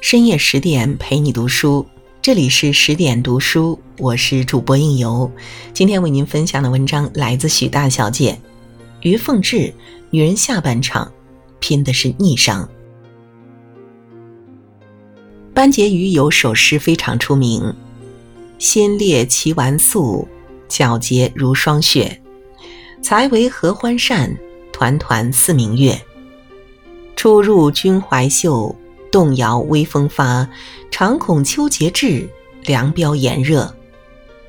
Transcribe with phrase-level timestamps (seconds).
[0.00, 1.86] 深夜十点陪你读书，
[2.22, 5.30] 这里是十点读书，我是主播应由。
[5.74, 8.40] 今天为您分享的文章来自许大小姐，
[9.02, 9.72] 于凤至。
[10.08, 11.12] 女人下半场
[11.60, 12.66] 拼的是逆商。
[15.52, 17.72] 班婕妤有首诗非常出名
[18.58, 20.26] ：“心烈其纨素，
[20.68, 22.20] 皎洁如霜雪。
[23.02, 24.34] 才为合欢扇，
[24.72, 26.00] 团团似明月。
[27.14, 28.74] 初入君怀袖。”
[29.10, 30.48] 动摇微风发，
[30.90, 32.28] 常恐秋节至，
[32.64, 33.74] 凉飙炎热。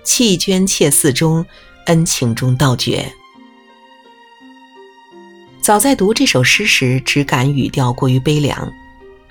[0.03, 1.45] 弃捐妾寺中，
[1.85, 3.11] 恩情中道绝。
[5.61, 8.71] 早在读这首诗时，只感语调过于悲凉。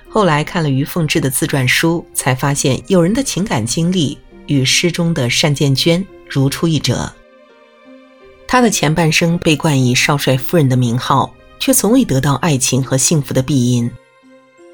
[0.09, 4.17] 后来看了于凤至的自传书，才发现有人的情感经历
[4.47, 7.13] 与诗中的单建娟如出一辙。
[8.47, 13.89] 他的前半生被冠以少帅夫人的名号，却从未得到爱情和幸福的庇荫。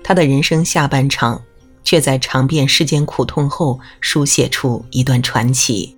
[0.04, 1.42] 他的人生下半场，
[1.84, 5.96] 却在尝遍世间苦痛后，书写出一段传奇。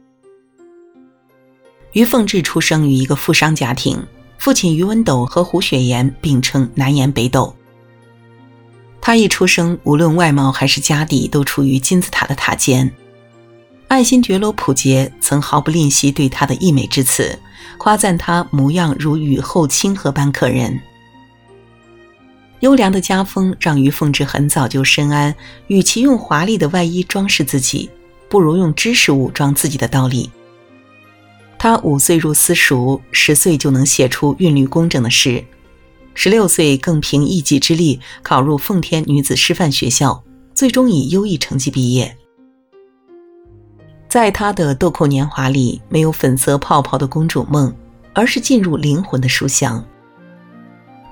[1.94, 4.04] 于凤至出生于一个富商家庭，
[4.38, 7.56] 父亲于文斗和胡雪岩并称南岩北斗。
[9.02, 12.92] 他一出生，无论外貌还是家底，都处于金字塔的塔尖。
[13.88, 17.40] 爱新觉罗溥杰曾毫不吝惜对他的溢美之词，
[17.80, 20.80] 夸赞他模样如雨后清河般可人。
[22.62, 25.34] 优良的家风让于凤至很早就深谙，
[25.68, 27.90] 与其用华丽的外衣装饰自己，
[28.28, 30.30] 不如用知识武装自己的道理。
[31.58, 35.44] 他五岁入私塾，十岁就能写出韵律工整的诗，
[36.14, 42.16] 十六岁更凭一己之力考入奉天女子师范学校，最终以优异成绩毕业。
[44.10, 47.74] 在他的豆蔻年华里，没有粉色泡泡的公主梦，
[48.14, 49.86] 而是进入灵魂的书香。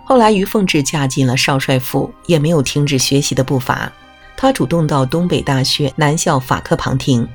[0.10, 3.92] 后来，于凤至嫁进了少帅府，也没有停止学习的步伐。
[4.38, 7.28] 她主动到东北大学南校法科旁听。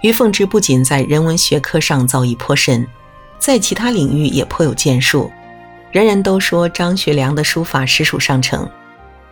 [0.00, 2.84] 于凤至不仅在人文学科上造诣颇深，
[3.38, 5.30] 在其他领域也颇有建树。
[5.92, 8.68] 人人都说张学良的书法实属上乘，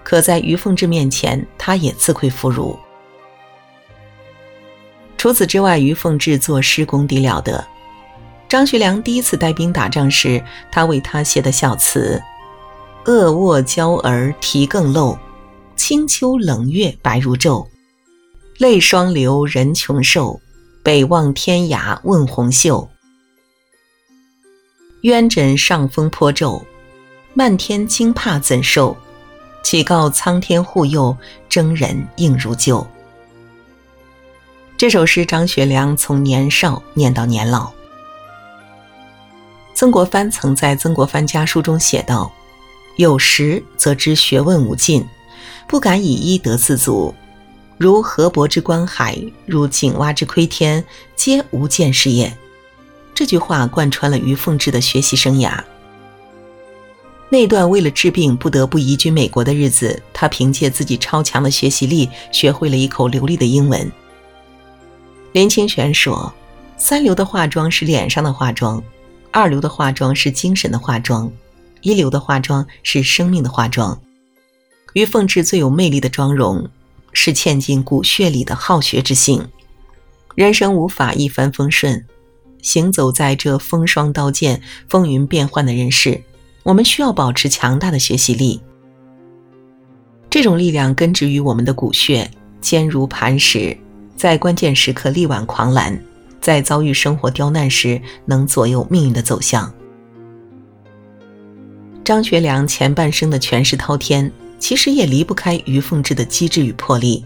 [0.04, 2.78] 可在于凤至面前，他也自愧不如。
[5.18, 7.66] 除此之外，于凤至作诗功底了得。
[8.50, 12.20] 张学良第一次带兵打仗时，他为他写的小词
[13.06, 15.16] ：“恶卧娇儿啼更漏，
[15.76, 17.64] 清秋冷月白如昼。
[18.58, 20.40] 泪双流人穷瘦，
[20.82, 22.90] 北望天涯问红袖。
[25.02, 26.60] 鸳枕上风颇骤，
[27.34, 28.96] 漫天惊怕怎受？
[29.62, 31.16] 岂告苍天护佑，
[31.48, 32.84] 征人应如旧。”
[34.76, 37.70] 这首诗，张学良从年少念到年老。
[39.80, 42.30] 曾国藩曾在《曾国藩家书》中写道
[42.96, 45.02] ：“有时则知学问无尽，
[45.66, 47.14] 不敢以一得自足。
[47.78, 50.84] 如河伯之观海，如井蛙之窥天，
[51.16, 52.30] 皆无见识也。”
[53.16, 55.58] 这句话贯穿了于凤至的学习生涯。
[57.30, 63.90] 那段为了治病不得不移居美国的日子，他凭借自己超强的学习力，学会了一口流利的英文。
[65.32, 66.30] 林清玄说
[66.76, 68.82] ：“三流的化妆是脸上的化妆。”
[69.32, 71.30] 二流的化妆是精神的化妆，
[71.82, 74.00] 一流的化妆是生命的化妆。
[74.94, 76.68] 于凤至最有魅力的妆容，
[77.12, 79.46] 是嵌进骨血里的好学之性。
[80.34, 82.04] 人生无法一帆风顺，
[82.60, 86.20] 行走在这风霜刀剑、风云变幻的人世，
[86.64, 88.60] 我们需要保持强大的学习力。
[90.28, 92.30] 这种力量根植于我们的骨血，
[92.60, 93.76] 坚如磐石，
[94.16, 96.00] 在关键时刻力挽狂澜。
[96.40, 99.72] 在遭遇生活刁难时，能左右命运的走向。
[102.02, 107.24] 张学良前半生的权势滔天，其实也离不开于凤至的机智与魄力。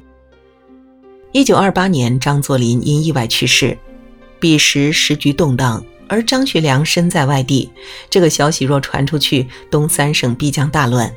[1.33, 3.77] 一九二八年，张作霖因意外去世，
[4.39, 7.71] 彼时时局动荡，而张学良身在外地，
[8.11, 11.13] 这个消息若传出去，东三省必将大乱，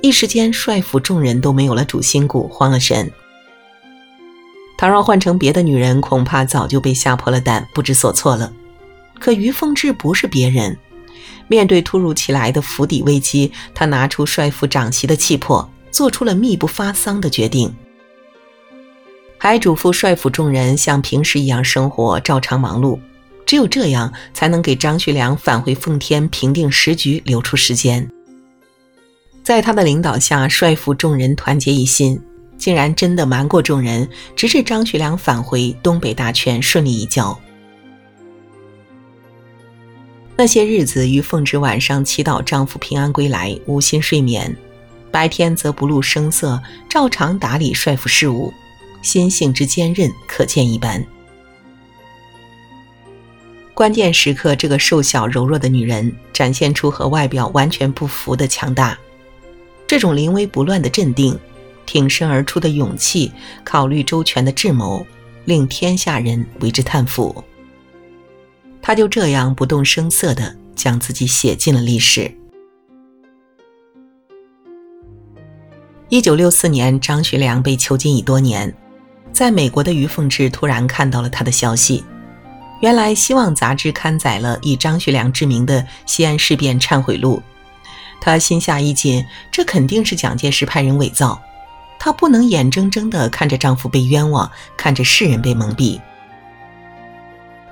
[0.00, 3.10] 一时间帅府众人都没有了主心骨，慌了神。
[4.82, 8.52] 倘若换成别的女人，恐怕早就被吓破了胆，不知所措了。
[9.20, 10.76] 可于凤至不是别人，
[11.46, 17.72] 面对突如其来的府邸危机，他拿出帅府长媳的气魄，做出了密不发丧的决定，
[19.38, 22.98] 还嘱咐帅府众人像平时一样生活，照常忙碌。
[23.46, 28.10] 只有这样，才能给张学良返回奉天平定时局留出时间。
[29.44, 32.20] 在他的领导下，帅府众人团结一心。
[32.62, 37.36] 竟然真的瞒过众人，直至张学良返回东北大权顺利移交。
[40.36, 44.56] 那些日子，于凤至晚上祈祷丈夫平安归来，无心睡眠。
[45.10, 48.54] 白天则不露声色，照常打理帅府事务，
[49.02, 51.04] 心性之坚韧可见一斑。
[53.74, 58.96] 关键时刻，这个瘦小柔弱的女人展现出和外表完全不符的强大，
[59.84, 61.36] 这种临危不乱的镇定，
[61.92, 63.30] 挺身而出的勇气，
[63.62, 65.06] 考虑周全的智谋，
[65.44, 67.44] 令天下人为之叹服。
[68.80, 72.34] 他就这样不动声色地将自己写进了历史。
[76.08, 78.74] 一九六四年，张学良被囚禁已多年，
[79.30, 82.02] 在美国的于凤至突然看到了他的消息。
[82.80, 87.42] 原来，《希望》杂志刊载了以张学良之名的西安事变忏悔录。
[88.18, 91.38] 他心下一紧，这肯定是蒋介石派人伪造。
[92.04, 96.00] 她不能眼睁睁地看着丈夫被冤枉，看着世人被蒙蔽。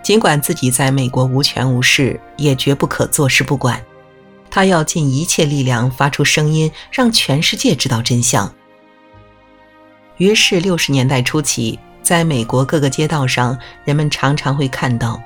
[0.04, 3.84] 尽管自己在美国无权无势，也绝不可坐视不管。
[4.48, 8.48] 她要尽一切力量发出声音，让全世界知道真相。
[10.18, 11.76] 于是，六十年代初期。
[12.00, 15.20] 在美国各个街道上，人们常常会看到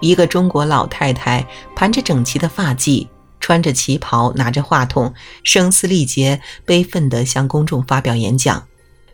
[0.00, 1.46] 一个中国老太太
[1.76, 3.06] 盘着整齐的发髻，
[3.44, 5.12] 穿着旗袍，拿着话筒，
[5.42, 8.66] 声嘶力竭、悲愤地向公众发表演讲，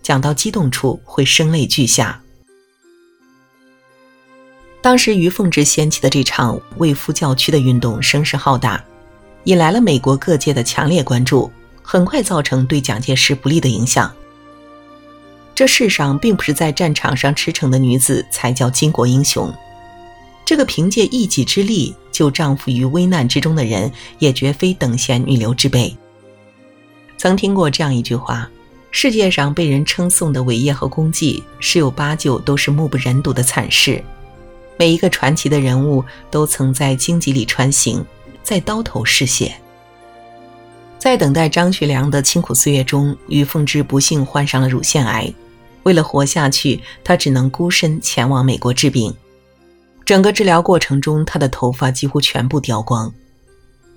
[0.05, 2.23] 讲到激动处会声泪俱下。
[4.81, 8.81] 当时于凤至掀起的这场为夫教区的运动声势浩大，
[9.47, 11.51] 引来了美国各界的强烈关注，
[11.83, 14.15] 很快造成对蒋介石不利的影响。
[15.57, 19.53] 这世上并不是在战场上驰骋的女子才叫巾帼英雄，
[20.51, 23.89] 这个凭借一己之力救丈夫于危难之中的人，
[24.19, 25.97] 也绝非等闲女流之辈。
[27.17, 28.51] 曾听过这样一句话：
[28.91, 34.03] 世界上被人称颂的伟业和功绩，十有八九都是目不忍睹的惨事。
[34.77, 38.05] 每一个传奇的人物都曾在荆棘里穿行，
[38.43, 39.55] 在刀头嗜血。
[40.99, 45.33] 在等待张学良的清苦岁月中，于凤至不幸患上了乳腺癌。
[45.85, 49.15] 为了活下去，她只能孤身前往美国治病。
[50.11, 53.15] 整个治疗过程中，他的头发几乎全部掉光，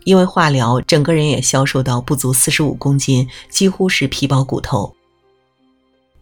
[0.04, 4.96] 因为化疗，整个人也消瘦到不足四十五公斤，几乎是皮包骨头。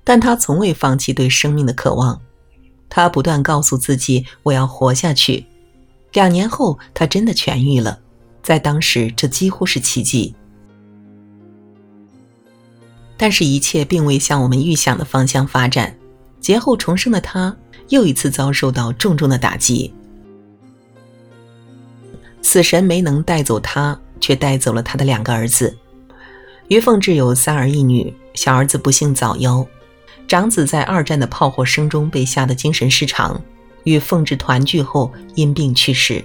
[0.05, 2.21] 但他从未放弃对生命的渴望，
[2.88, 5.45] 他不断告诉自己：“我要活下去。”
[6.13, 7.99] 两年后，他真的痊愈了，
[8.41, 10.33] 在当时，这几乎是奇迹。
[13.17, 15.94] 但是，一切并未向我们预想的方向发展。
[16.39, 17.53] 劫后重生的他，
[17.91, 19.93] 又一次遭受到重重的打击。
[22.41, 25.77] 死神没能带走他，却带走了他的两个儿子。
[26.69, 29.67] 于凤至有三儿一女，小儿子不幸早夭，
[30.27, 33.39] 长子在二战的炮火声中被吓得精神失常，
[33.83, 36.23] 与凤至团聚后因病去世。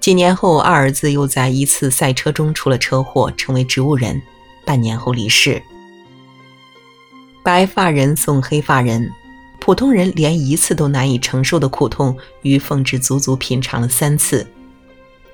[0.00, 4.22] 几年后，二儿子又在一次赛车中出了车祸，成为植物人。
[4.64, 5.62] 半年后离世。
[7.42, 9.10] 白发人送黑发人，
[9.60, 14.46] 普通人连一次都难以承受的苦痛，于凤至足足品尝了三次。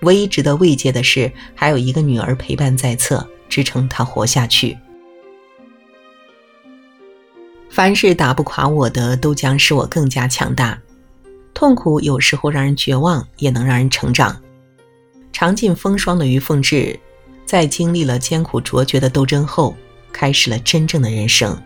[0.00, 4.76] 唯一值得慰藉的是，还有一个女儿陪伴在侧，支撑她活下去。
[7.71, 10.79] 凡是打不垮我的，都将使我更加强大。
[11.53, 14.41] 痛苦有时候让人绝望，也能让人成长。
[15.32, 16.98] 尝尽风霜的于凤至。
[17.46, 19.77] 在经历了艰苦卓绝的斗争后，
[20.13, 21.56] 开始了真正的人生。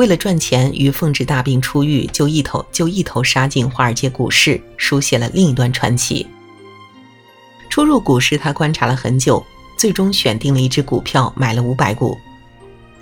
[0.00, 6.26] 为了赚钱，于凤至大病初愈，就一头就一头杀进华尔街股市，书写了另一段传奇。
[7.68, 9.44] 初入股市，他观察了很久，
[9.76, 12.16] 最终选定了一只股票，买了五百股。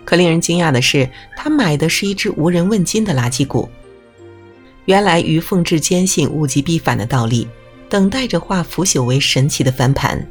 [0.04, 3.68] 可令人惊讶的是，他买的是一只无人问津的垃圾股。
[4.86, 7.46] 原来，于凤至坚信物极必反的道理。
[7.88, 10.26] 等待着化腐朽为神奇的翻盘。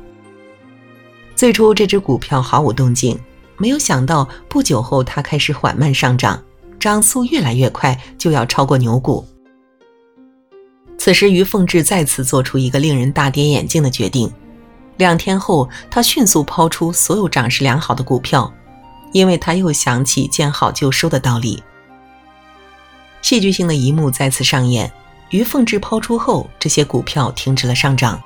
[1.33, 3.17] 最初，这只股票毫无动静，
[3.55, 6.43] 没有想到不久后它开始缓慢上涨，
[6.79, 9.25] 涨速越来越快，就要超过牛股。
[10.97, 14.31] 此时，于凤至再次做出一个令人大跌眼镜的决定。
[14.97, 18.51] 两天后，他迅速抛出所有涨势良好的股票，
[19.13, 21.61] 因为他又想起见好就收的道理。
[23.21, 24.91] 戏剧性的一幕再次上演。
[25.29, 28.21] 于凤至抛出后，这些股票停止了上涨。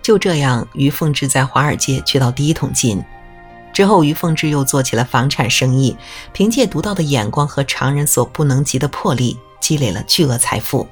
[0.00, 3.04] 就这样，于凤至在华尔街掘到第一桶金。
[3.72, 5.96] 之后，于凤至又做起了房产生意，
[6.32, 10.86] 凭借独到的眼光和常人所不能及的魄力，积累了巨额财富。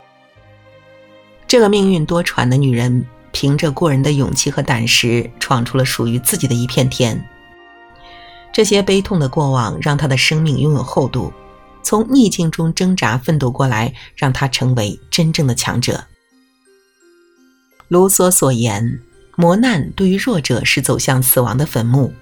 [1.48, 7.24] 这个命运多舛的女人，凭着过人的勇气和胆识，闯出了属于自己的一片天。
[8.52, 11.32] 这些悲痛的过往，让她的生命拥有厚度。
[11.82, 16.04] 从逆境中挣扎奋斗过来，让她成为真正的强者。
[17.88, 19.00] 卢梭所言
[19.36, 22.12] ：“磨难对于弱者是走向死亡的坟墓，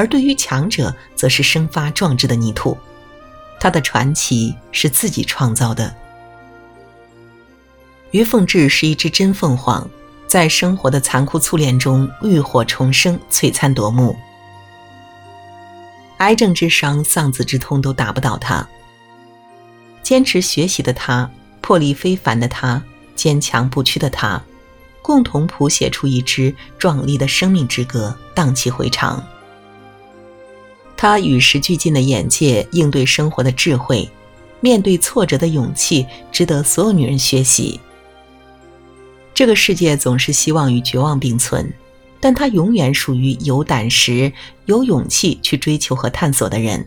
[0.00, 2.74] 而对于强者则是生发壮志的泥土。
[3.60, 5.94] 他的传奇是自己创造的。
[8.12, 9.86] 于凤至是一只真凤凰，
[10.26, 14.16] 在生活的残酷淬炼中浴火重生，璀璨夺目。
[16.16, 18.66] 癌症之伤、丧子之痛都打不倒他。
[20.02, 21.30] 坚持学习的他，
[21.60, 22.82] 魄力非凡的他，
[23.14, 24.42] 坚强不屈的他。
[25.02, 29.22] 共同谱写出一支壮丽的生命之歌，荡气回肠。
[31.00, 34.06] 他与时俱进的眼界，应对生活的智慧，
[34.60, 37.80] 面对挫折的勇气，值得所有女人学习。
[39.32, 41.72] 这个世界总是希望与绝望并存，
[42.20, 44.30] 但他永远属于有胆识、
[44.66, 46.86] 有勇气去追求和探索的人。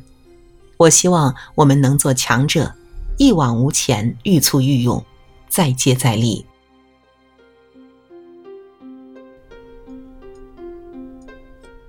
[0.78, 2.72] 我希望我们能做强者，
[3.18, 5.04] 一往无前，愈挫愈勇，
[5.50, 6.46] 再接再厉。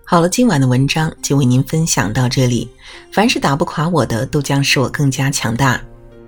[0.07, 2.69] 好了，今晚的文章就为您分享到这里。
[3.11, 5.81] 凡是打不垮我的，都将使我更加强大。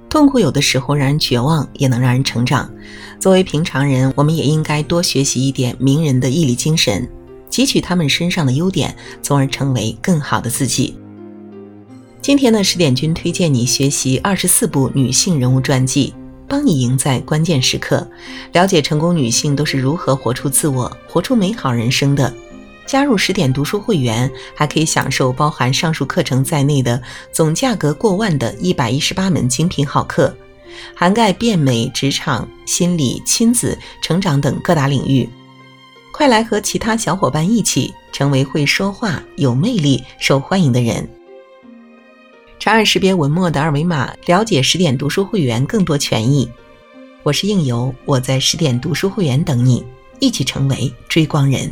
[0.09, 2.71] 痛苦有的时候让人绝望，也能让人成长。
[3.21, 7.07] 作为平常人，我们也应该多学习一点名人的毅力精神，
[7.51, 10.97] 汲取他们身上的优点，从而成为更好的自己。
[12.23, 16.15] 今天呢，十点君推荐你学习二十四部女性人物传记，
[16.49, 18.09] 帮你赢在关键时刻，
[18.53, 22.33] 了解成功女性都是如何活出自我、活出美好人生的。
[22.87, 27.03] 加入十点读书会员，还可以享受包含上述课程在内的
[27.33, 30.35] 总价格过万的一百一十八门精品好课，
[30.95, 35.29] 涵盖变美、职场、心理、亲子、成长等各大领域。
[36.13, 41.07] 快来和其他小伙伴一起成为会说话、有魅力、受欢迎的人！
[42.59, 46.49] 长按识别文末的二维码，了解十点读书会员更多权益。
[47.23, 49.85] 我是应由，我在十点读书会员等你，
[50.21, 51.71] 一起成为追光人。